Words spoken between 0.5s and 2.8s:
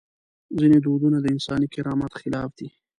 ځینې دودونه د انساني کرامت خلاف دي.